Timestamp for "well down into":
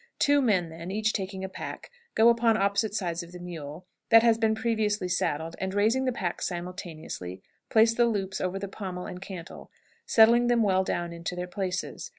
10.63-11.35